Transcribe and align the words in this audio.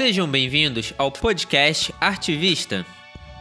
Sejam 0.00 0.26
bem-vindos 0.26 0.94
ao 0.96 1.12
podcast 1.12 1.94
Artivista. 2.00 2.86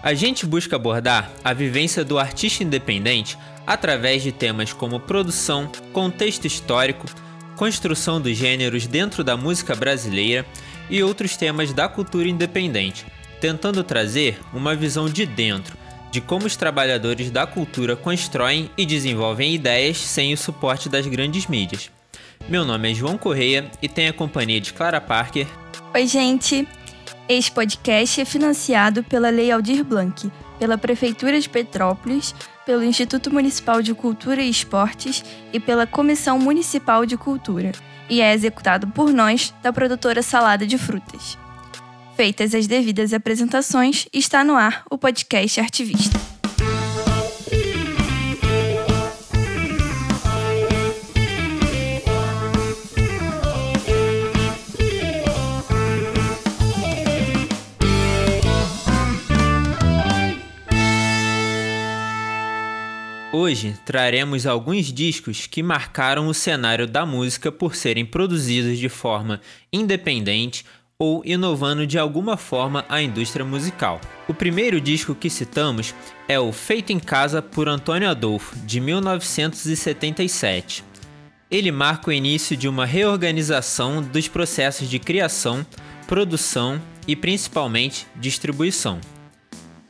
A 0.03 0.13
gente 0.13 0.45
busca 0.45 0.75
abordar 0.75 1.31
a 1.41 1.53
vivência 1.53 2.03
do 2.03 2.19
artista 2.19 2.65
independente 2.65 3.37
através 3.65 4.21
de 4.21 4.33
temas 4.33 4.73
como 4.73 4.99
produção, 4.99 5.71
contexto 5.93 6.43
histórico, 6.43 7.07
construção 7.55 8.19
dos 8.19 8.35
gêneros 8.35 8.87
dentro 8.87 9.23
da 9.23 9.37
música 9.37 9.73
brasileira 9.73 10.45
e 10.89 11.01
outros 11.01 11.37
temas 11.37 11.71
da 11.71 11.87
cultura 11.87 12.27
independente, 12.27 13.05
tentando 13.39 13.81
trazer 13.81 14.37
uma 14.51 14.75
visão 14.75 15.09
de 15.09 15.25
dentro 15.25 15.77
de 16.11 16.19
como 16.19 16.45
os 16.45 16.57
trabalhadores 16.57 17.31
da 17.31 17.47
cultura 17.47 17.95
constroem 17.95 18.69
e 18.77 18.85
desenvolvem 18.85 19.55
ideias 19.55 19.97
sem 19.97 20.33
o 20.33 20.37
suporte 20.37 20.89
das 20.89 21.07
grandes 21.07 21.47
mídias. 21.47 21.89
Meu 22.49 22.65
nome 22.65 22.91
é 22.91 22.93
João 22.93 23.17
Correia 23.17 23.71
e 23.81 23.87
tenho 23.87 24.09
a 24.09 24.13
companhia 24.13 24.59
de 24.59 24.73
Clara 24.73 24.99
Parker. 24.99 25.47
Oi, 25.91 26.05
gente! 26.05 26.67
Este 27.27 27.51
podcast 27.51 28.21
é 28.21 28.25
financiado 28.25 29.03
pela 29.03 29.31
Lei 29.31 29.51
Aldir 29.51 29.83
Blanc, 29.83 30.31
pela 30.59 30.77
Prefeitura 30.77 31.39
de 31.41 31.49
Petrópolis, 31.49 32.35
pelo 32.63 32.83
Instituto 32.83 33.33
Municipal 33.33 33.81
de 33.81 33.95
Cultura 33.95 34.39
e 34.43 34.49
Esportes 34.51 35.25
e 35.51 35.59
pela 35.59 35.87
Comissão 35.87 36.37
Municipal 36.37 37.07
de 37.07 37.17
Cultura, 37.17 37.71
e 38.07 38.21
é 38.21 38.31
executado 38.35 38.87
por 38.89 39.11
nós, 39.11 39.51
da 39.63 39.73
produtora 39.73 40.21
Salada 40.21 40.65
de 40.67 40.77
Frutas. 40.77 41.35
Feitas 42.15 42.53
as 42.53 42.67
devidas 42.67 43.11
apresentações, 43.11 44.07
está 44.13 44.43
no 44.43 44.55
ar 44.55 44.83
o 44.91 44.97
podcast 44.97 45.59
Artivista. 45.59 46.28
Hoje 63.41 63.73
traremos 63.85 64.45
alguns 64.45 64.91
discos 64.91 65.47
que 65.47 65.63
marcaram 65.63 66.27
o 66.27 66.33
cenário 66.33 66.85
da 66.85 67.05
música 67.05 67.49
por 67.49 67.73
serem 67.73 68.05
produzidos 68.05 68.77
de 68.77 68.89
forma 68.89 69.39
independente 69.71 70.65
ou 70.99 71.21
inovando 71.23 71.87
de 71.87 71.97
alguma 71.97 72.35
forma 72.35 72.83
a 72.89 73.01
indústria 73.01 73.45
musical. 73.45 74.01
O 74.27 74.33
primeiro 74.33 74.81
disco 74.81 75.15
que 75.15 75.29
citamos 75.29 75.95
é 76.27 76.37
o 76.37 76.51
Feito 76.51 76.91
em 76.91 76.99
Casa 76.99 77.41
por 77.41 77.69
Antônio 77.69 78.09
Adolfo, 78.09 78.57
de 78.65 78.81
1977. 78.81 80.83
Ele 81.49 81.71
marca 81.71 82.09
o 82.09 82.13
início 82.13 82.57
de 82.57 82.67
uma 82.67 82.85
reorganização 82.85 84.01
dos 84.01 84.27
processos 84.27 84.89
de 84.89 84.99
criação, 84.99 85.65
produção 86.09 86.81
e 87.07 87.15
principalmente 87.15 88.05
distribuição. 88.17 88.99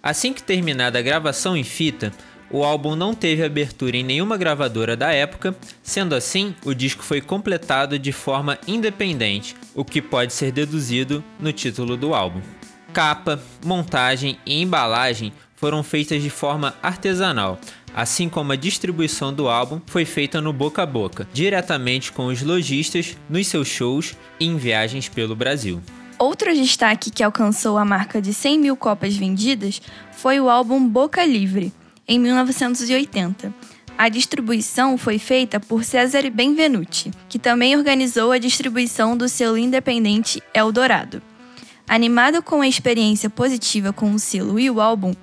Assim 0.04 0.34
que 0.34 0.44
terminada 0.44 1.00
a 1.00 1.02
gravação 1.02 1.58
em 1.58 1.64
fita, 1.64 2.14
o 2.52 2.64
álbum 2.64 2.96
não 2.96 3.14
teve 3.14 3.44
abertura 3.44 3.98
em 3.98 4.04
nenhuma 4.04 4.38
gravadora 4.38 4.96
da 4.96 5.12
época, 5.12 5.56
sendo 5.84 6.16
assim, 6.16 6.56
o 6.66 6.74
disco 6.74 7.04
foi 7.04 7.22
completado 7.22 8.00
de 8.00 8.12
forma 8.12 8.58
independente, 8.68 9.56
o 9.76 9.86
que 9.86 10.02
pode 10.02 10.34
ser 10.34 10.52
deduzido 10.52 11.24
no 11.40 11.54
título 11.54 11.96
do 11.96 12.14
álbum. 12.14 12.42
Capa, 12.94 13.40
montagem 13.64 14.38
e 14.46 14.62
embalagem 14.62 15.32
foram 15.56 15.84
feitas 15.84 16.24
de 16.24 16.30
forma 16.30 16.74
artesanal, 16.82 17.60
assim 17.94 18.30
como 18.30 18.52
a 18.52 18.56
distribuição 18.56 19.34
do 19.34 19.48
álbum 19.48 19.80
foi 19.86 20.06
feita 20.06 20.42
no 20.42 20.54
boca 20.54 20.84
a 20.84 20.86
boca, 20.86 21.28
diretamente 21.34 22.12
com 22.12 22.28
os 22.28 22.42
lojistas 22.42 23.18
nos 23.30 23.48
seus 23.48 23.68
shows 23.68 24.16
e 24.40 24.46
em 24.46 24.58
viagens 24.58 25.08
pelo 25.10 25.36
Brasil. 25.36 25.82
Outro 26.18 26.54
destaque 26.54 27.10
que 27.10 27.24
alcançou 27.24 27.78
a 27.78 27.86
marca 27.86 28.22
de 28.22 28.34
100 28.34 28.60
mil 28.60 28.76
cópias 28.76 29.16
vendidas 29.16 29.82
foi 30.12 30.40
o 30.40 30.50
álbum 30.50 30.86
Boca 30.86 31.24
Livre, 31.24 31.72
em 32.10 32.18
1980. 32.18 33.54
A 33.96 34.10
distribuição 34.10 34.98
foi 34.98 35.20
feita 35.20 35.60
por 35.60 35.84
Cesare 35.84 36.32
Benvenuti, 36.32 37.12
que 37.30 37.38
também 37.38 37.78
organizou 37.78 38.32
a 38.32 38.40
distribuição 38.40 39.16
do 39.16 39.30
selo 39.30 39.58
independente 39.58 40.42
Eldorado. 40.54 41.22
Animado 41.88 42.42
com 42.42 42.62
a 42.62 42.68
experiência 42.68 43.30
positiva 43.30 43.94
com 43.94 44.12
o 44.12 44.20
selo 44.20 44.60
e 44.60 44.70
o 44.72 44.82
álbum, 44.82 45.14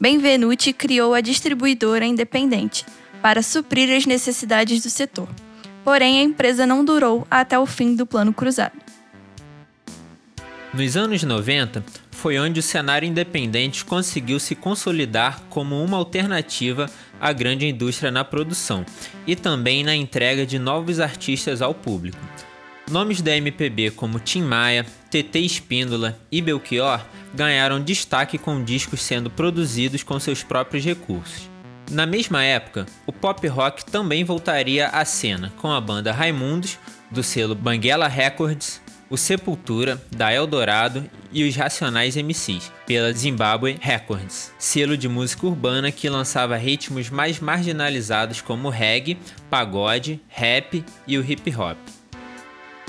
Benvenuti 0.00 0.72
criou 0.72 1.14
a 1.14 1.20
distribuidora 1.20 2.04
independente 2.04 2.84
para 3.22 3.42
suprir 3.42 3.94
as 3.96 4.04
necessidades 4.04 4.82
do 4.82 4.90
setor. 4.90 5.28
Porém, 5.84 6.18
a 6.18 6.22
empresa 6.22 6.66
não 6.66 6.84
durou 6.84 7.26
até 7.30 7.58
o 7.58 7.66
fim 7.66 7.94
do 7.94 8.06
Plano 8.06 8.32
Cruzado. 8.32 8.83
Nos 10.76 10.96
anos 10.96 11.22
90, 11.22 11.84
foi 12.10 12.36
onde 12.36 12.58
o 12.58 12.62
cenário 12.62 13.06
independente 13.06 13.84
conseguiu 13.84 14.40
se 14.40 14.56
consolidar 14.56 15.40
como 15.48 15.80
uma 15.80 15.96
alternativa 15.96 16.90
à 17.20 17.32
grande 17.32 17.64
indústria 17.68 18.10
na 18.10 18.24
produção 18.24 18.84
e 19.24 19.36
também 19.36 19.84
na 19.84 19.94
entrega 19.94 20.44
de 20.44 20.58
novos 20.58 20.98
artistas 20.98 21.62
ao 21.62 21.72
público. 21.72 22.18
Nomes 22.90 23.22
da 23.22 23.36
MPB 23.36 23.92
como 23.92 24.18
Tim 24.18 24.42
Maia, 24.42 24.84
TT 25.12 25.38
Espíndola 25.38 26.18
e 26.30 26.42
Belchior 26.42 27.00
ganharam 27.32 27.80
destaque 27.80 28.36
com 28.36 28.64
discos 28.64 29.00
sendo 29.00 29.30
produzidos 29.30 30.02
com 30.02 30.18
seus 30.18 30.42
próprios 30.42 30.84
recursos. 30.84 31.48
Na 31.88 32.04
mesma 32.04 32.42
época, 32.42 32.84
o 33.06 33.12
pop 33.12 33.46
rock 33.46 33.84
também 33.84 34.24
voltaria 34.24 34.88
à 34.88 35.04
cena 35.04 35.52
com 35.58 35.70
a 35.70 35.80
banda 35.80 36.10
Raimundos, 36.10 36.80
do 37.12 37.22
selo 37.22 37.54
Banguela 37.54 38.08
Records, 38.08 38.82
o 39.14 39.16
Sepultura, 39.16 40.02
da 40.10 40.34
Eldorado 40.34 41.08
e 41.32 41.48
os 41.48 41.54
Racionais 41.54 42.16
MCs, 42.16 42.72
pela 42.84 43.12
Zimbabwe 43.12 43.78
Records, 43.80 44.52
selo 44.58 44.96
de 44.96 45.08
música 45.08 45.46
urbana 45.46 45.92
que 45.92 46.08
lançava 46.08 46.56
ritmos 46.56 47.10
mais 47.10 47.38
marginalizados 47.38 48.40
como 48.40 48.68
reggae, 48.68 49.16
pagode, 49.48 50.20
rap 50.26 50.84
e 51.06 51.16
o 51.16 51.24
hip 51.24 51.54
hop. 51.54 51.78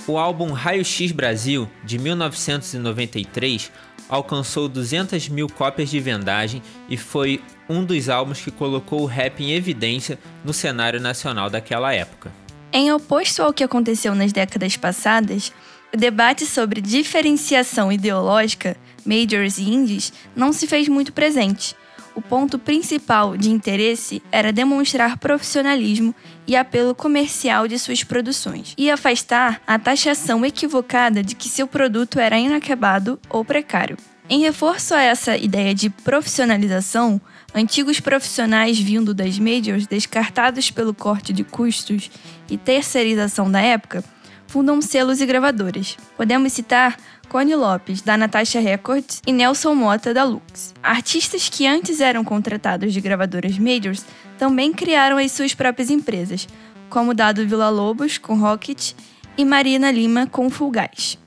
O 0.07 0.17
álbum 0.17 0.51
Raio 0.51 0.83
X 0.83 1.11
Brasil, 1.11 1.69
de 1.83 1.99
1993, 1.99 3.71
alcançou 4.09 4.67
200 4.67 5.29
mil 5.29 5.47
cópias 5.47 5.91
de 5.91 5.99
vendagem 5.99 6.59
e 6.89 6.97
foi 6.97 7.39
um 7.69 7.85
dos 7.85 8.09
álbuns 8.09 8.41
que 8.41 8.49
colocou 8.49 9.01
o 9.01 9.05
rap 9.05 9.43
em 9.43 9.51
evidência 9.51 10.17
no 10.43 10.53
cenário 10.53 10.99
nacional 10.99 11.51
daquela 11.51 11.93
época. 11.93 12.31
Em 12.73 12.91
oposto 12.91 13.41
ao 13.41 13.53
que 13.53 13.63
aconteceu 13.63 14.13
nas 14.15 14.33
décadas 14.33 14.75
passadas, 14.75 15.53
o 15.95 15.97
debate 15.97 16.45
sobre 16.45 16.81
diferenciação 16.81 17.89
ideológica, 17.89 18.75
majors 19.05 19.57
e 19.57 19.63
indies, 19.63 20.11
não 20.35 20.51
se 20.51 20.67
fez 20.67 20.89
muito 20.89 21.13
presente. 21.13 21.73
O 22.13 22.21
ponto 22.21 22.59
principal 22.59 23.37
de 23.37 23.49
interesse 23.49 24.21
era 24.29 24.51
demonstrar 24.51 25.17
profissionalismo 25.17 26.13
e 26.45 26.53
apelo 26.53 26.93
comercial 26.93 27.65
de 27.65 27.79
suas 27.79 28.03
produções 28.03 28.73
e 28.77 28.91
afastar 28.91 29.61
a 29.65 29.79
taxação 29.79 30.45
equivocada 30.45 31.23
de 31.23 31.33
que 31.33 31.47
seu 31.47 31.65
produto 31.65 32.19
era 32.19 32.37
inacabado 32.37 33.17
ou 33.29 33.45
precário. 33.45 33.97
Em 34.29 34.41
reforço 34.41 34.93
a 34.93 35.01
essa 35.01 35.37
ideia 35.37 35.73
de 35.73 35.89
profissionalização, 35.89 37.21
antigos 37.53 38.01
profissionais 38.01 38.77
vindo 38.77 39.13
das 39.13 39.39
majors 39.39 39.87
descartados 39.87 40.69
pelo 40.69 40.93
corte 40.93 41.31
de 41.31 41.45
custos 41.45 42.11
e 42.49 42.57
terceirização 42.57 43.49
da 43.49 43.61
época 43.61 44.03
fundam 44.47 44.81
selos 44.81 45.21
e 45.21 45.25
gravadoras. 45.25 45.97
Podemos 46.15 46.53
citar 46.53 46.97
Cone 47.29 47.55
Lopes, 47.55 48.01
da 48.01 48.17
Natasha 48.17 48.59
Records, 48.59 49.21
e 49.25 49.31
Nelson 49.31 49.75
Mota, 49.75 50.13
da 50.13 50.23
Lux. 50.23 50.73
Artistas 50.81 51.49
que 51.49 51.67
antes 51.67 51.99
eram 51.99 52.23
contratados 52.23 52.93
de 52.93 53.01
gravadoras 53.01 53.57
majors 53.57 54.05
também 54.37 54.71
criaram 54.71 55.17
as 55.17 55.31
suas 55.31 55.53
próprias 55.53 55.89
empresas, 55.89 56.47
como 56.89 57.13
Dado 57.13 57.47
Vila 57.47 57.69
Lobos, 57.69 58.17
com 58.17 58.35
Rocket, 58.35 58.93
e 59.37 59.43
Marina 59.43 59.91
Lima, 59.91 60.27
com 60.27 60.49
Fulgaz. 60.49 61.17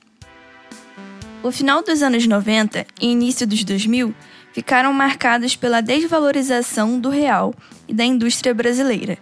O 1.43 1.53
final 1.53 1.83
dos 1.83 2.03
anos 2.03 2.27
90 2.27 2.87
e 3.01 3.09
início 3.09 3.47
dos 3.47 3.63
2000 3.63 4.15
ficaram 4.53 4.93
marcados 4.93 5.55
pela 5.55 5.81
desvalorização 5.81 6.99
do 6.99 7.11
real 7.11 7.55
e 7.87 7.95
da 7.95 8.05
indústria 8.05 8.55
brasileira 8.55 9.19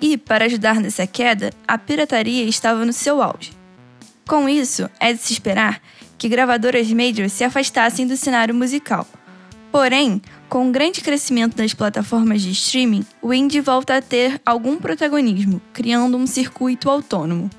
e, 0.00 0.16
para 0.16 0.44
ajudar 0.44 0.80
nessa 0.80 1.06
queda, 1.06 1.50
a 1.66 1.76
pirataria 1.76 2.44
estava 2.44 2.84
no 2.84 2.92
seu 2.92 3.22
auge. 3.22 3.52
Com 4.26 4.48
isso, 4.48 4.88
é 5.00 5.12
de 5.12 5.20
se 5.20 5.32
esperar 5.32 5.80
que 6.18 6.28
gravadoras 6.28 6.90
majors 6.92 7.32
se 7.32 7.44
afastassem 7.44 8.06
do 8.06 8.16
cenário 8.16 8.54
musical. 8.54 9.06
Porém, 9.70 10.20
com 10.48 10.68
o 10.68 10.72
grande 10.72 11.00
crescimento 11.00 11.56
das 11.56 11.74
plataformas 11.74 12.42
de 12.42 12.50
streaming, 12.50 13.04
o 13.20 13.32
indie 13.32 13.60
volta 13.60 13.96
a 13.96 14.02
ter 14.02 14.40
algum 14.44 14.76
protagonismo, 14.76 15.60
criando 15.72 16.16
um 16.16 16.26
circuito 16.26 16.90
autônomo. 16.90 17.50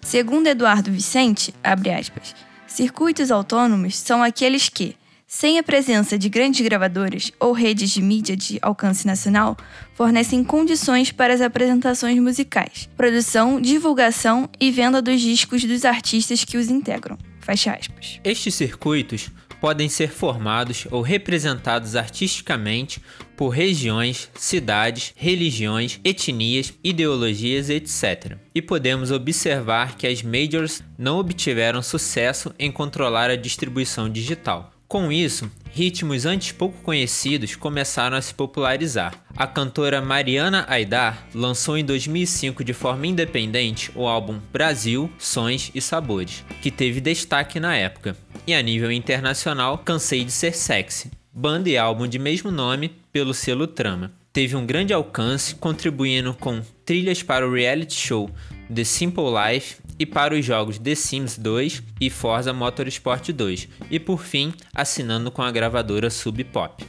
Segundo 0.00 0.46
Eduardo 0.46 0.90
Vicente, 0.90 1.54
aspas, 1.62 2.34
circuitos 2.66 3.30
autônomos 3.30 3.96
são 3.96 4.22
aqueles 4.22 4.68
que, 4.68 4.96
sem 5.26 5.58
a 5.58 5.62
presença 5.62 6.18
de 6.18 6.28
grandes 6.28 6.60
gravadoras 6.60 7.32
ou 7.40 7.52
redes 7.52 7.90
de 7.90 8.02
mídia 8.02 8.36
de 8.36 8.58
alcance 8.62 9.06
nacional, 9.06 9.56
fornecem 9.94 10.44
condições 10.44 11.10
para 11.10 11.34
as 11.34 11.40
apresentações 11.40 12.18
musicais, 12.18 12.88
produção, 12.96 13.60
divulgação 13.60 14.48
e 14.60 14.70
venda 14.70 15.00
dos 15.00 15.20
discos 15.20 15.64
dos 15.64 15.84
artistas 15.84 16.44
que 16.44 16.56
os 16.56 16.68
integram. 16.68 17.18
Fecha 17.40 17.72
aspas. 17.74 18.20
Estes 18.24 18.54
circuitos 18.54 19.30
podem 19.64 19.88
ser 19.88 20.10
formados 20.10 20.86
ou 20.90 21.00
representados 21.00 21.96
artisticamente 21.96 23.00
por 23.34 23.48
regiões, 23.48 24.30
cidades, 24.34 25.14
religiões, 25.16 25.98
etnias, 26.04 26.74
ideologias, 26.84 27.70
etc. 27.70 28.36
E 28.54 28.60
podemos 28.60 29.10
observar 29.10 29.96
que 29.96 30.06
as 30.06 30.22
majors 30.22 30.82
não 30.98 31.18
obtiveram 31.18 31.82
sucesso 31.82 32.54
em 32.58 32.70
controlar 32.70 33.30
a 33.30 33.36
distribuição 33.36 34.06
digital. 34.06 34.73
Com 34.86 35.10
isso, 35.10 35.50
ritmos 35.72 36.24
antes 36.24 36.52
pouco 36.52 36.80
conhecidos 36.82 37.56
começaram 37.56 38.16
a 38.16 38.22
se 38.22 38.32
popularizar. 38.32 39.14
A 39.36 39.46
cantora 39.46 40.00
Mariana 40.00 40.64
Aidar 40.68 41.26
lançou 41.34 41.76
em 41.76 41.84
2005 41.84 42.62
de 42.62 42.72
forma 42.72 43.06
independente 43.06 43.90
o 43.94 44.06
álbum 44.06 44.38
Brasil, 44.52 45.10
Sons 45.18 45.72
e 45.74 45.80
Sabores, 45.80 46.44
que 46.62 46.70
teve 46.70 47.00
destaque 47.00 47.58
na 47.58 47.74
época. 47.74 48.16
E 48.46 48.54
a 48.54 48.62
nível 48.62 48.92
internacional, 48.92 49.78
Cansei 49.78 50.24
de 50.24 50.30
Ser 50.30 50.54
Sexy, 50.54 51.10
banda 51.32 51.68
e 51.68 51.76
álbum 51.76 52.06
de 52.06 52.18
mesmo 52.18 52.50
nome 52.50 52.92
pelo 53.10 53.34
selo 53.34 53.66
Trama. 53.66 54.12
Teve 54.32 54.54
um 54.54 54.66
grande 54.66 54.92
alcance, 54.92 55.54
contribuindo 55.54 56.34
com 56.34 56.60
trilhas 56.84 57.22
para 57.22 57.48
o 57.48 57.52
reality 57.52 57.94
show 57.94 58.30
The 58.72 58.84
Simple 58.84 59.24
Life 59.24 59.76
e 59.98 60.06
para 60.06 60.34
os 60.34 60.44
jogos 60.44 60.78
The 60.78 60.94
Sims 60.94 61.38
2 61.38 61.82
e 62.00 62.10
Forza 62.10 62.52
Motorsport 62.52 63.30
2, 63.30 63.68
e 63.90 63.98
por 64.00 64.22
fim, 64.22 64.52
assinando 64.74 65.30
com 65.30 65.42
a 65.42 65.50
gravadora 65.50 66.10
Sub 66.10 66.42
Pop. 66.44 66.84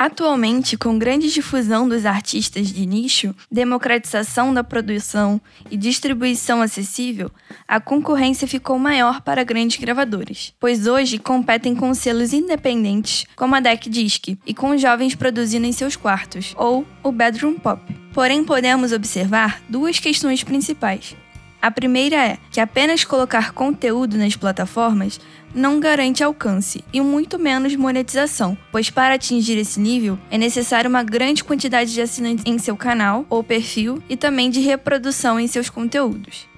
Atualmente, 0.00 0.78
com 0.78 0.98
grande 0.98 1.30
difusão 1.30 1.86
dos 1.86 2.06
artistas 2.06 2.68
de 2.68 2.86
nicho, 2.86 3.34
democratização 3.52 4.54
da 4.54 4.64
produção 4.64 5.38
e 5.70 5.76
distribuição 5.76 6.62
acessível, 6.62 7.30
a 7.68 7.78
concorrência 7.78 8.48
ficou 8.48 8.78
maior 8.78 9.20
para 9.20 9.44
grandes 9.44 9.78
gravadoras, 9.78 10.54
pois 10.58 10.86
hoje 10.86 11.18
competem 11.18 11.76
com 11.76 11.92
selos 11.92 12.32
independentes 12.32 13.26
como 13.36 13.54
a 13.54 13.60
Deck 13.60 13.90
Disc 13.90 14.38
e 14.46 14.54
com 14.54 14.74
jovens 14.78 15.14
produzindo 15.14 15.66
em 15.66 15.72
seus 15.72 15.96
quartos, 15.96 16.54
ou 16.56 16.86
o 17.02 17.12
Bedroom 17.12 17.58
Pop. 17.58 17.82
Porém, 18.14 18.42
podemos 18.42 18.92
observar 18.92 19.60
duas 19.68 19.98
questões 19.98 20.42
principais. 20.42 21.14
A 21.62 21.70
primeira 21.70 22.16
é 22.16 22.38
que 22.50 22.58
apenas 22.58 23.04
colocar 23.04 23.52
conteúdo 23.52 24.16
nas 24.16 24.34
plataformas 24.34 25.20
não 25.54 25.78
garante 25.78 26.24
alcance 26.24 26.82
e 26.90 27.02
muito 27.02 27.38
menos 27.38 27.76
monetização, 27.76 28.56
pois 28.72 28.88
para 28.88 29.14
atingir 29.14 29.58
esse 29.58 29.78
nível 29.78 30.18
é 30.30 30.38
necessário 30.38 30.88
uma 30.88 31.02
grande 31.02 31.44
quantidade 31.44 31.92
de 31.92 32.00
assinantes 32.00 32.44
em 32.46 32.58
seu 32.58 32.76
canal 32.76 33.26
ou 33.28 33.44
perfil 33.44 34.02
e 34.08 34.16
também 34.16 34.48
de 34.48 34.60
reprodução 34.60 35.38
em 35.38 35.46
seus 35.46 35.68
conteúdos. 35.68 36.48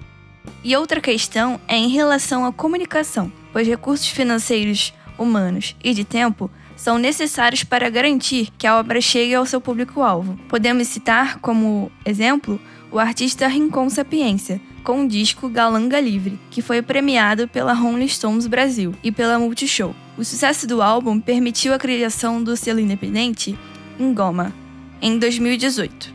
E 0.63 0.73
outra 0.75 1.01
questão 1.01 1.59
é 1.67 1.75
em 1.75 1.89
relação 1.89 2.45
à 2.45 2.53
comunicação, 2.53 3.29
pois 3.51 3.67
recursos 3.67 4.07
financeiros, 4.07 4.93
humanos 5.17 5.75
e 5.83 5.93
de 5.93 6.05
tempo 6.05 6.49
são 6.77 6.97
necessários 6.97 7.63
para 7.63 7.89
garantir 7.89 8.49
que 8.57 8.65
a 8.65 8.77
obra 8.77 8.99
chegue 8.99 9.35
ao 9.35 9.45
seu 9.45 9.61
público-alvo. 9.61 10.37
Podemos 10.47 10.87
citar 10.87 11.39
como 11.39 11.91
exemplo 12.05 12.59
o 12.93 12.99
artista 12.99 13.47
Rincon 13.47 13.89
Sapiência, 13.89 14.61
com 14.83 15.03
o 15.03 15.07
disco 15.07 15.49
Galanga 15.49 15.99
Livre, 15.99 16.39
que 16.51 16.61
foi 16.61 16.79
premiado 16.79 17.47
pela 17.47 17.73
Rolling 17.73 18.07
Stones 18.07 18.45
Brasil 18.45 18.93
e 19.03 19.11
pela 19.11 19.39
Multishow. 19.39 19.95
O 20.15 20.23
sucesso 20.23 20.67
do 20.67 20.79
álbum 20.79 21.19
permitiu 21.19 21.73
a 21.73 21.79
criação 21.79 22.43
do 22.43 22.55
selo 22.55 22.79
independente 22.79 23.57
Ingoma, 23.99 24.53
em 25.01 25.17
2018. 25.17 26.13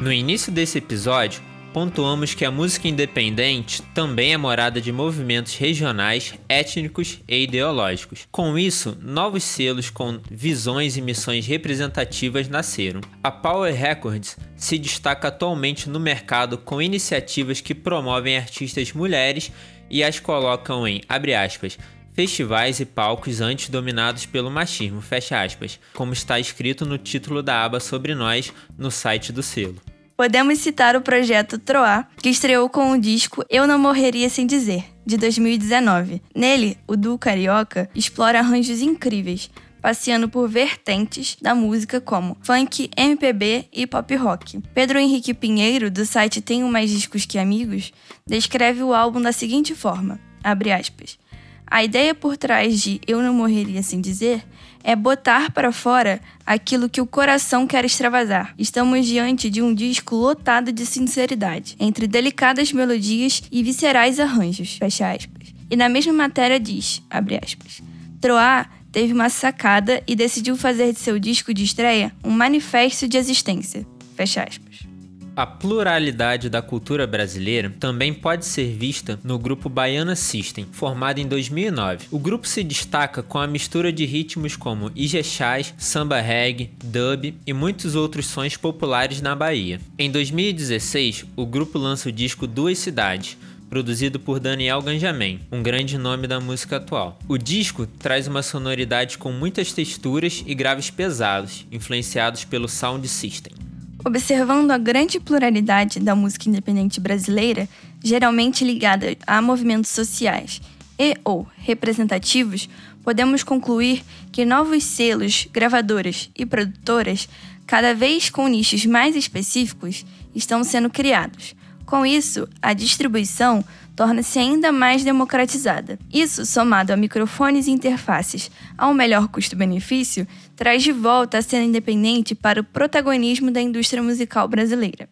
No 0.00 0.12
início 0.12 0.52
desse 0.52 0.78
episódio, 0.78 1.42
pontuamos 1.72 2.34
que 2.34 2.44
a 2.44 2.50
música 2.50 2.86
independente 2.86 3.82
também 3.94 4.32
é 4.32 4.36
morada 4.36 4.80
de 4.80 4.92
movimentos 4.92 5.56
regionais, 5.56 6.34
étnicos 6.48 7.20
e 7.26 7.44
ideológicos. 7.44 8.28
Com 8.30 8.58
isso, 8.58 8.96
novos 9.00 9.42
selos 9.42 9.88
com 9.88 10.20
visões 10.30 10.96
e 10.96 11.00
missões 11.00 11.46
representativas 11.46 12.48
nasceram. 12.48 13.00
A 13.22 13.30
Power 13.30 13.74
Records 13.74 14.36
se 14.54 14.78
destaca 14.78 15.28
atualmente 15.28 15.88
no 15.88 15.98
mercado 15.98 16.58
com 16.58 16.82
iniciativas 16.82 17.60
que 17.60 17.74
promovem 17.74 18.36
artistas 18.36 18.92
mulheres 18.92 19.50
e 19.88 20.04
as 20.04 20.20
colocam 20.20 20.86
em, 20.86 21.00
abre 21.08 21.34
aspas, 21.34 21.78
festivais 22.12 22.80
e 22.80 22.84
palcos 22.84 23.40
antes 23.40 23.68
dominados 23.70 24.26
pelo 24.26 24.50
machismo, 24.50 25.00
fecha 25.00 25.42
aspas, 25.42 25.80
como 25.94 26.12
está 26.12 26.38
escrito 26.38 26.84
no 26.84 26.98
título 26.98 27.42
da 27.42 27.64
aba 27.64 27.80
sobre 27.80 28.14
nós 28.14 28.52
no 28.76 28.90
site 28.90 29.32
do 29.32 29.42
selo. 29.42 29.80
Podemos 30.22 30.60
citar 30.60 30.94
o 30.94 31.00
projeto 31.00 31.58
Troá, 31.58 32.06
que 32.18 32.28
estreou 32.28 32.68
com 32.68 32.92
o 32.92 33.00
disco 33.00 33.44
Eu 33.50 33.66
Não 33.66 33.76
Morreria 33.76 34.30
Sem 34.30 34.46
Dizer, 34.46 34.84
de 35.04 35.16
2019. 35.16 36.22
Nele, 36.32 36.78
o 36.86 36.96
duo 36.96 37.18
carioca 37.18 37.90
explora 37.92 38.38
arranjos 38.38 38.80
incríveis, 38.80 39.50
passeando 39.80 40.28
por 40.28 40.48
vertentes 40.48 41.36
da 41.42 41.56
música 41.56 42.00
como 42.00 42.36
funk, 42.40 42.88
MPB 42.96 43.66
e 43.72 43.84
pop 43.84 44.14
rock. 44.14 44.60
Pedro 44.72 45.00
Henrique 45.00 45.34
Pinheiro, 45.34 45.90
do 45.90 46.06
site 46.06 46.40
Tenho 46.40 46.68
Mais 46.68 46.88
Discos 46.88 47.26
Que 47.26 47.36
Amigos, 47.36 47.92
descreve 48.24 48.80
o 48.84 48.94
álbum 48.94 49.20
da 49.20 49.32
seguinte 49.32 49.74
forma, 49.74 50.20
aspas, 50.44 51.18
A 51.66 51.82
ideia 51.82 52.14
por 52.14 52.36
trás 52.36 52.80
de 52.80 53.00
Eu 53.08 53.20
Não 53.20 53.34
Morreria 53.34 53.82
Sem 53.82 54.00
Dizer 54.00 54.44
é 54.84 54.96
botar 54.96 55.50
para 55.50 55.72
fora 55.72 56.20
aquilo 56.44 56.88
que 56.88 57.00
o 57.00 57.06
coração 57.06 57.66
quer 57.66 57.84
extravasar. 57.84 58.54
Estamos 58.58 59.06
diante 59.06 59.48
de 59.48 59.62
um 59.62 59.74
disco 59.74 60.16
lotado 60.16 60.72
de 60.72 60.84
sinceridade, 60.84 61.76
entre 61.78 62.06
delicadas 62.06 62.72
melodias 62.72 63.42
e 63.50 63.62
viscerais 63.62 64.18
arranjos. 64.18 64.76
Fecha 64.76 65.10
aspas. 65.12 65.54
E 65.70 65.76
na 65.76 65.88
mesma 65.88 66.12
matéria 66.12 66.60
diz, 66.60 67.02
abre 67.08 67.38
aspas, 67.42 67.82
Troá 68.20 68.66
teve 68.92 69.12
uma 69.12 69.30
sacada 69.30 70.02
e 70.06 70.14
decidiu 70.14 70.56
fazer 70.56 70.92
de 70.92 70.98
seu 70.98 71.18
disco 71.18 71.54
de 71.54 71.64
estreia 71.64 72.12
um 72.22 72.30
manifesto 72.30 73.08
de 73.08 73.16
existência. 73.16 73.86
Fecha 74.14 74.42
aspas. 74.42 74.91
A 75.34 75.46
pluralidade 75.46 76.50
da 76.50 76.60
cultura 76.60 77.06
brasileira 77.06 77.72
também 77.80 78.12
pode 78.12 78.44
ser 78.44 78.76
vista 78.76 79.18
no 79.24 79.38
grupo 79.38 79.66
Baiana 79.66 80.14
System, 80.14 80.66
formado 80.70 81.20
em 81.20 81.26
2009. 81.26 82.08
O 82.10 82.18
grupo 82.18 82.46
se 82.46 82.62
destaca 82.62 83.22
com 83.22 83.38
a 83.38 83.46
mistura 83.46 83.90
de 83.90 84.04
ritmos 84.04 84.56
como 84.56 84.92
ijexás, 84.94 85.72
samba 85.78 86.20
reggae, 86.20 86.70
dub 86.84 87.34
e 87.46 87.52
muitos 87.54 87.94
outros 87.94 88.26
sons 88.26 88.58
populares 88.58 89.22
na 89.22 89.34
Bahia. 89.34 89.80
Em 89.98 90.10
2016, 90.10 91.24
o 91.34 91.46
grupo 91.46 91.78
lança 91.78 92.10
o 92.10 92.12
disco 92.12 92.46
Duas 92.46 92.76
Cidades, 92.76 93.38
produzido 93.70 94.20
por 94.20 94.38
Daniel 94.38 94.82
Ganjamin, 94.82 95.40
um 95.50 95.62
grande 95.62 95.96
nome 95.96 96.26
da 96.26 96.40
música 96.40 96.76
atual. 96.76 97.18
O 97.26 97.38
disco 97.38 97.86
traz 97.86 98.28
uma 98.28 98.42
sonoridade 98.42 99.16
com 99.16 99.32
muitas 99.32 99.72
texturas 99.72 100.44
e 100.46 100.54
graves 100.54 100.90
pesados, 100.90 101.66
influenciados 101.72 102.44
pelo 102.44 102.68
sound 102.68 103.08
system. 103.08 103.71
Observando 104.04 104.72
a 104.72 104.78
grande 104.78 105.20
pluralidade 105.20 106.00
da 106.00 106.16
música 106.16 106.48
independente 106.48 106.98
brasileira, 106.98 107.68
geralmente 108.02 108.64
ligada 108.64 109.16
a 109.24 109.40
movimentos 109.40 109.90
sociais 109.90 110.60
e 110.98 111.16
ou 111.24 111.46
representativos, 111.58 112.68
podemos 113.04 113.44
concluir 113.44 114.02
que 114.32 114.44
novos 114.44 114.82
selos, 114.82 115.46
gravadoras 115.52 116.28
e 116.36 116.44
produtoras, 116.44 117.28
cada 117.64 117.94
vez 117.94 118.28
com 118.28 118.48
nichos 118.48 118.84
mais 118.86 119.14
específicos, 119.14 120.04
estão 120.34 120.64
sendo 120.64 120.90
criados. 120.90 121.54
Com 121.92 122.06
isso, 122.06 122.48
a 122.62 122.72
distribuição 122.72 123.62
torna-se 123.94 124.38
ainda 124.38 124.72
mais 124.72 125.04
democratizada. 125.04 125.98
Isso, 126.10 126.46
somado 126.46 126.90
a 126.90 126.96
microfones 126.96 127.66
e 127.66 127.70
interfaces 127.70 128.50
a 128.78 128.88
um 128.88 128.94
melhor 128.94 129.28
custo-benefício, 129.28 130.26
traz 130.56 130.82
de 130.82 130.90
volta 130.90 131.36
a 131.36 131.42
cena 131.42 131.64
independente 131.64 132.34
para 132.34 132.62
o 132.62 132.64
protagonismo 132.64 133.50
da 133.50 133.60
indústria 133.60 134.02
musical 134.02 134.48
brasileira. 134.48 135.06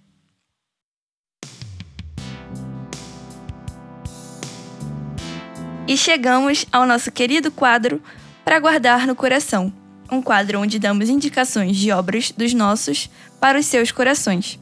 E 5.86 5.98
chegamos 5.98 6.64
ao 6.72 6.86
nosso 6.86 7.12
querido 7.12 7.50
quadro 7.50 8.02
Para 8.42 8.58
Guardar 8.58 9.06
no 9.06 9.14
Coração, 9.14 9.70
um 10.10 10.22
quadro 10.22 10.58
onde 10.58 10.78
damos 10.78 11.10
indicações 11.10 11.76
de 11.76 11.92
obras 11.92 12.30
dos 12.30 12.54
nossos 12.54 13.10
para 13.38 13.58
os 13.58 13.66
seus 13.66 13.92
corações. 13.92 14.58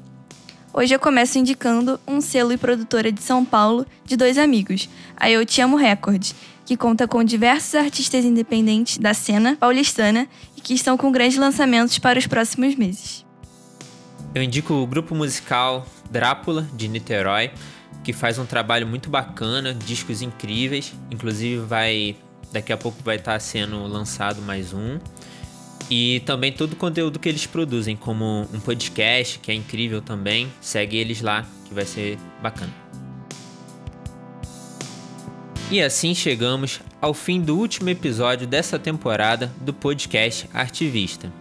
Hoje 0.72 0.94
eu 0.94 1.00
começo 1.00 1.38
indicando 1.38 1.98
um 2.06 2.20
selo 2.20 2.52
e 2.52 2.58
produtora 2.58 3.10
de 3.10 3.22
São 3.22 3.44
Paulo 3.44 3.86
de 4.04 4.16
dois 4.16 4.36
amigos, 4.36 4.88
a 5.16 5.30
Eu 5.30 5.44
Te 5.44 5.62
Amo 5.62 5.76
Records, 5.76 6.34
que 6.66 6.76
conta 6.76 7.08
com 7.08 7.24
diversos 7.24 7.74
artistas 7.74 8.24
independentes 8.24 8.98
da 8.98 9.14
cena 9.14 9.56
paulistana 9.56 10.28
e 10.56 10.60
que 10.60 10.74
estão 10.74 10.96
com 10.96 11.10
grandes 11.10 11.38
lançamentos 11.38 11.98
para 11.98 12.18
os 12.18 12.26
próximos 12.26 12.74
meses. 12.74 13.24
Eu 14.34 14.42
indico 14.42 14.74
o 14.74 14.86
grupo 14.86 15.14
musical 15.14 15.86
Drácula, 16.10 16.68
de 16.74 16.86
Niterói, 16.86 17.50
que 18.04 18.12
faz 18.12 18.38
um 18.38 18.44
trabalho 18.44 18.86
muito 18.86 19.08
bacana, 19.08 19.72
discos 19.72 20.20
incríveis, 20.20 20.92
inclusive 21.10 21.64
vai 21.64 22.14
daqui 22.52 22.72
a 22.72 22.76
pouco 22.76 23.02
vai 23.02 23.16
estar 23.16 23.38
sendo 23.40 23.86
lançado 23.86 24.40
mais 24.42 24.72
um. 24.72 24.98
E 25.90 26.20
também 26.26 26.52
todo 26.52 26.74
o 26.74 26.76
conteúdo 26.76 27.18
que 27.18 27.28
eles 27.28 27.46
produzem, 27.46 27.96
como 27.96 28.46
um 28.52 28.60
podcast, 28.60 29.38
que 29.38 29.50
é 29.50 29.54
incrível 29.54 30.02
também. 30.02 30.52
Segue 30.60 30.96
eles 30.96 31.22
lá, 31.22 31.46
que 31.66 31.72
vai 31.74 31.86
ser 31.86 32.18
bacana. 32.42 32.72
E 35.70 35.82
assim 35.82 36.14
chegamos 36.14 36.80
ao 37.00 37.12
fim 37.12 37.40
do 37.40 37.56
último 37.56 37.88
episódio 37.90 38.46
dessa 38.46 38.78
temporada 38.78 39.52
do 39.60 39.72
podcast 39.72 40.48
Artivista. 40.52 41.32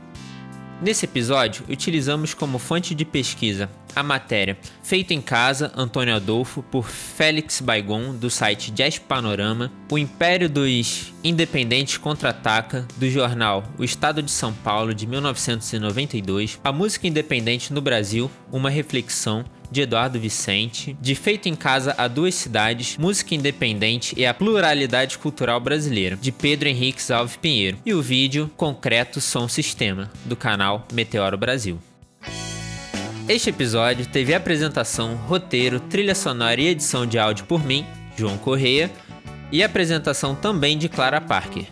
Nesse 0.80 1.06
episódio, 1.06 1.66
utilizamos 1.68 2.36
como 2.36 2.60
fonte 2.60 2.94
de 2.94 3.04
pesquisa 3.04 3.68
a 3.96 4.04
matéria 4.04 4.56
Feito 4.84 5.12
em 5.12 5.20
Casa, 5.20 5.72
Antônio 5.76 6.16
Adolfo, 6.16 6.62
por 6.62 6.88
Félix 6.88 7.60
Baigon, 7.60 8.14
do 8.14 8.30
site 8.30 8.70
Jazz 8.70 9.00
Panorama, 9.00 9.72
O 9.92 9.98
Império 9.98 10.48
dos 10.48 11.12
Independentes 11.24 11.98
Contra-Ataca, 11.98 12.88
do 12.96 13.10
jornal 13.10 13.64
O 13.76 13.84
Estado 13.84 14.22
de 14.22 14.30
São 14.30 14.54
Paulo, 14.54 14.94
de 14.94 15.08
1992, 15.08 16.60
A 16.64 16.72
Música 16.72 17.08
Independente 17.08 17.74
no 17.74 17.82
Brasil, 17.82 18.30
Uma 18.52 18.70
Reflexão, 18.70 19.44
de 19.72 19.82
Eduardo 19.82 20.20
Vicente, 20.20 20.98
de 21.02 21.16
Feito 21.16 21.48
em 21.48 21.56
Casa 21.56 21.94
a 21.98 22.08
Duas 22.08 22.36
Cidades, 22.36 22.98
Música 22.98 23.36
Independente 23.36 24.14
e 24.18 24.26
a 24.26 24.34
Pluralidade 24.34 25.18
Cultural 25.18 25.60
Brasileira, 25.60 26.16
de 26.16 26.32
Pedro 26.32 26.70
Henrique 26.70 27.12
Alves 27.12 27.36
Pinheiro, 27.36 27.78
e 27.86 27.94
o 27.94 28.02
vídeo 28.02 28.50
Concreto 28.56 29.22
Som 29.22 29.48
Sistema, 29.48 30.10
do 30.26 30.36
canal 30.36 30.88
Meteoro 30.94 31.38
Brasil. 31.38 31.80
Este 33.28 33.50
episódio 33.50 34.06
teve 34.06 34.34
apresentação, 34.34 35.16
roteiro, 35.16 35.82
trilha 35.82 36.16
sonora 36.16 36.62
e 36.62 36.68
edição 36.68 37.06
de 37.06 37.20
áudio 37.20 37.46
por 37.46 37.66
mim, 37.66 37.86
João 38.18 38.38
Correia, 38.38 38.90
e 39.52 39.62
apresentação 39.64 40.34
também 40.34 40.78
de 40.78 40.88
Clara 40.88 41.20
Parker. 41.20 41.66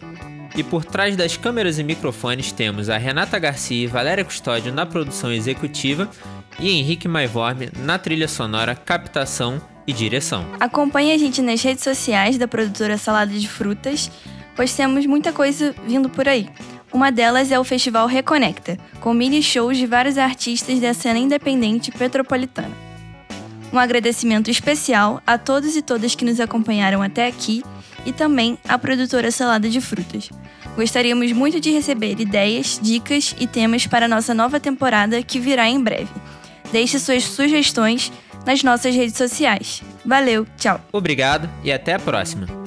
E 0.55 0.63
por 0.63 0.85
trás 0.85 1.15
das 1.15 1.35
câmeras 1.35 1.79
e 1.79 1.83
microfones 1.83 2.51
temos 2.51 2.89
a 2.89 2.97
Renata 2.97 3.37
Garcia 3.37 3.83
e 3.83 3.87
Valéria 3.87 4.23
Custódio 4.23 4.73
na 4.73 4.85
produção 4.85 5.31
executiva 5.31 6.09
e 6.59 6.69
Henrique 6.71 7.07
Maivorme 7.07 7.69
na 7.77 7.97
trilha 7.97 8.27
sonora, 8.27 8.75
captação 8.75 9.61
e 9.87 9.93
direção. 9.93 10.45
Acompanhe 10.59 11.11
a 11.11 11.17
gente 11.17 11.41
nas 11.41 11.61
redes 11.61 11.83
sociais 11.83 12.37
da 12.37 12.47
produtora 12.47 12.97
Salada 12.97 13.33
de 13.33 13.47
Frutas, 13.47 14.09
pois 14.55 14.73
temos 14.73 15.05
muita 15.05 15.31
coisa 15.31 15.75
vindo 15.85 16.09
por 16.09 16.27
aí. 16.27 16.49
Uma 16.91 17.11
delas 17.11 17.51
é 17.51 17.59
o 17.59 17.63
Festival 17.63 18.07
Reconecta, 18.07 18.77
com 19.01 19.13
mini 19.13 19.43
shows 19.43 19.77
de 19.77 19.85
vários 19.85 20.17
artistas 20.17 20.79
da 20.79 20.93
cena 20.93 21.19
independente 21.19 21.91
petropolitana. 21.91 22.71
Um 23.73 23.77
agradecimento 23.77 24.49
especial 24.49 25.21
a 25.27 25.37
todos 25.37 25.75
e 25.75 25.81
todas 25.81 26.15
que 26.15 26.23
nos 26.23 26.39
acompanharam 26.39 27.01
até 27.01 27.27
aqui 27.27 27.63
e 28.05 28.13
também 28.13 28.57
à 28.67 28.77
produtora 28.77 29.29
Salada 29.31 29.67
de 29.67 29.81
Frutas. 29.81 30.29
Gostaríamos 30.75 31.31
muito 31.31 31.59
de 31.59 31.71
receber 31.71 32.19
ideias, 32.19 32.79
dicas 32.81 33.35
e 33.39 33.47
temas 33.47 33.87
para 33.87 34.07
nossa 34.07 34.33
nova 34.33 34.59
temporada 34.59 35.21
que 35.23 35.39
virá 35.39 35.67
em 35.67 35.81
breve. 35.81 36.11
Deixe 36.71 36.99
suas 36.99 37.23
sugestões 37.23 38.11
nas 38.45 38.63
nossas 38.63 38.95
redes 38.95 39.17
sociais. 39.17 39.81
Valeu, 40.05 40.45
tchau. 40.57 40.79
Obrigado 40.91 41.49
e 41.63 41.71
até 41.71 41.93
a 41.93 41.99
próxima. 41.99 42.64